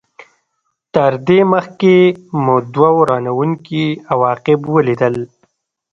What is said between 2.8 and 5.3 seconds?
ورانوونکي عواقب ولیدل.